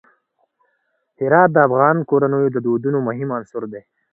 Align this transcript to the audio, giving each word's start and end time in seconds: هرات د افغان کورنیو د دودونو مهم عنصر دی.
هرات 1.19 1.49
د 1.53 1.57
افغان 1.67 1.97
کورنیو 2.09 2.53
د 2.53 2.57
دودونو 2.65 2.99
مهم 3.07 3.29
عنصر 3.37 3.63
دی. 3.71 3.81